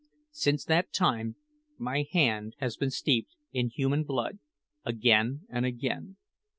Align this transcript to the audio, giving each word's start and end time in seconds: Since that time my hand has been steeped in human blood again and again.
Since 0.31 0.65
that 0.65 0.91
time 0.91 1.35
my 1.77 2.07
hand 2.11 2.55
has 2.57 2.75
been 2.75 2.89
steeped 2.89 3.35
in 3.53 3.69
human 3.69 4.03
blood 4.03 4.39
again 4.83 5.41
and 5.47 5.63
again. 5.63 6.15